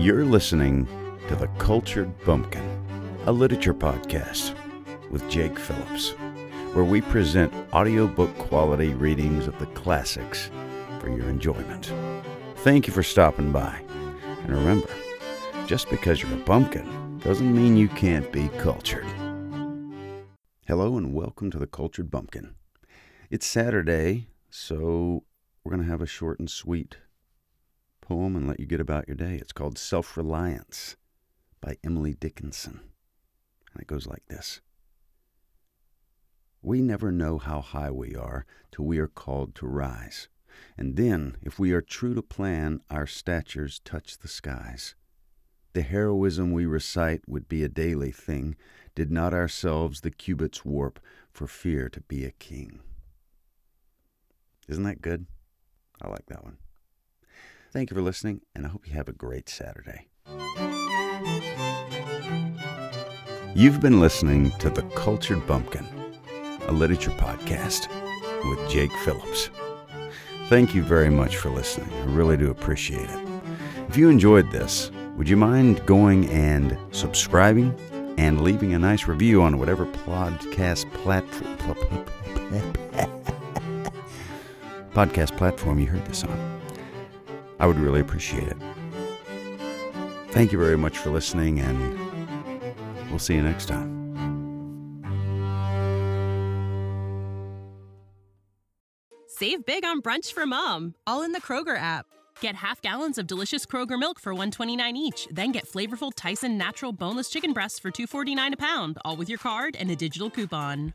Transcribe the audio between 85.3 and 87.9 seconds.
platform you heard this on? I would